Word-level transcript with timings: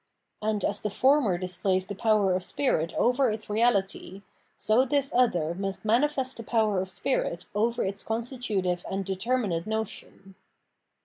And 0.41 0.65
as 0.65 0.81
the 0.81 0.89
former 0.89 1.37
displays 1.37 1.85
the 1.85 1.93
power 1.93 2.33
of 2.33 2.41
spirit 2.41 2.91
over 2.97 3.29
its 3.29 3.51
reality, 3.51 4.23
so 4.57 4.83
this 4.83 5.13
other 5.13 5.53
must 5.53 5.85
manifest 5.85 6.37
the 6.37 6.43
power 6.43 6.81
of 6.81 6.89
spirit 6.89 7.45
over 7.53 7.85
its 7.85 8.01
constitutive 8.01 8.83
and 8.89 9.05
determinate 9.05 9.67
notion. 9.67 10.33